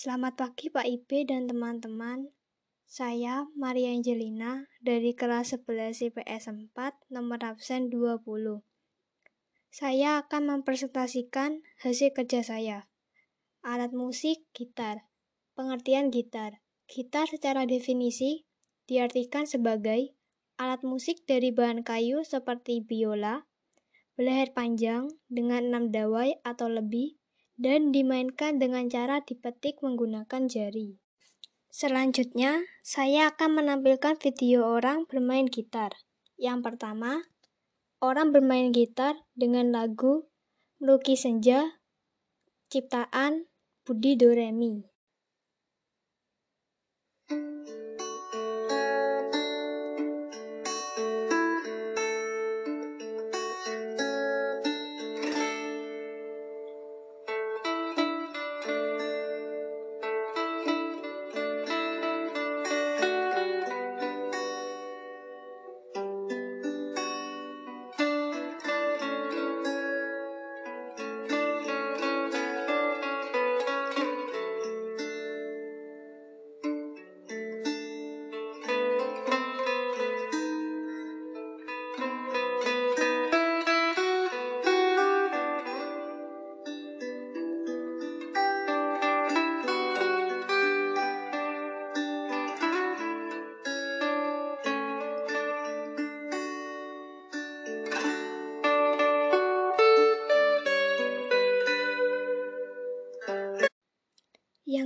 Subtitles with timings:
[0.00, 2.32] Selamat pagi Pak Ibe dan teman-teman.
[2.88, 8.64] Saya Maria Angelina dari kelas 11 IPS 4 nomor absen 20.
[9.68, 12.88] Saya akan mempresentasikan hasil kerja saya.
[13.60, 15.04] Alat musik gitar.
[15.52, 16.64] Pengertian gitar.
[16.88, 18.48] Gitar secara definisi
[18.88, 20.16] diartikan sebagai
[20.56, 23.44] alat musik dari bahan kayu seperti biola,
[24.16, 27.19] beleher panjang dengan enam dawai atau lebih,
[27.60, 30.96] dan dimainkan dengan cara dipetik menggunakan jari.
[31.68, 35.92] Selanjutnya, saya akan menampilkan video orang bermain gitar.
[36.40, 37.28] Yang pertama,
[38.00, 40.24] orang bermain gitar dengan lagu
[40.80, 41.84] Melukis Senja,
[42.72, 43.52] ciptaan
[43.84, 44.88] Budi Doremi.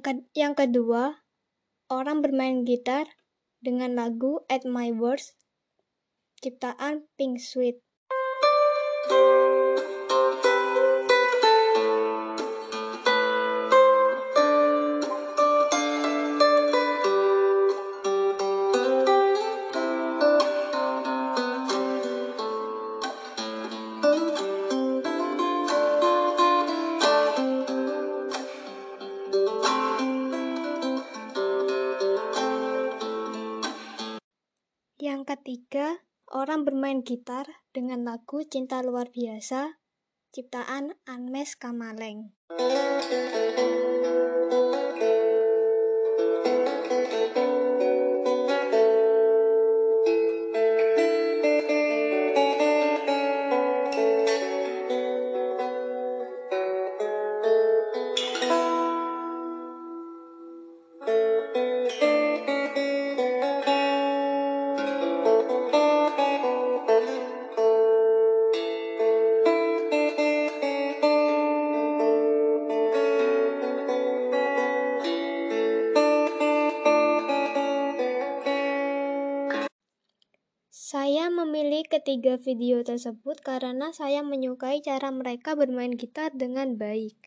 [0.00, 1.28] Yang, ke yang kedua,
[1.92, 3.04] orang bermain gitar
[3.60, 5.36] dengan lagu At My Worst,
[6.40, 7.84] ciptaan Pink Sweet.
[35.30, 39.78] Ketiga, orang bermain gitar dengan lagu Cinta Luar Biasa,
[40.34, 42.34] ciptaan Anmes Kamaleng.
[81.10, 87.18] Saya memilih ketiga video tersebut karena saya menyukai cara mereka bermain gitar dengan baik.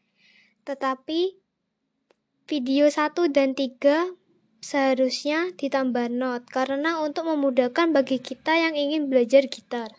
[0.64, 1.36] Tetapi
[2.48, 4.16] video 1 dan 3
[4.64, 9.92] seharusnya ditambah not karena untuk memudahkan bagi kita yang ingin belajar gitar.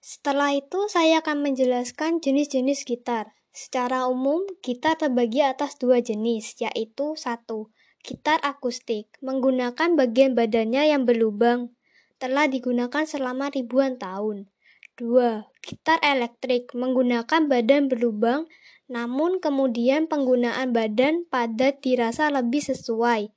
[0.00, 3.36] Setelah itu saya akan menjelaskan jenis-jenis gitar.
[3.52, 7.68] Secara umum, gitar terbagi atas dua jenis, yaitu satu,
[8.00, 11.73] gitar akustik, menggunakan bagian badannya yang berlubang,
[12.24, 14.48] telah digunakan selama ribuan tahun.
[14.96, 15.44] 2.
[15.60, 18.48] Gitar elektrik menggunakan badan berlubang,
[18.88, 23.28] namun kemudian penggunaan badan padat dirasa lebih sesuai.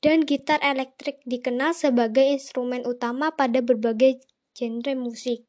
[0.00, 4.24] Dan gitar elektrik dikenal sebagai instrumen utama pada berbagai
[4.56, 5.44] genre musik.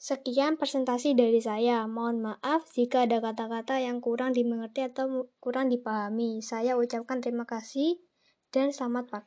[0.00, 1.84] Sekian presentasi dari saya.
[1.84, 6.40] Mohon maaf jika ada kata-kata yang kurang dimengerti atau kurang dipahami.
[6.40, 8.00] Saya ucapkan terima kasih
[8.48, 9.18] dan selamat pagi.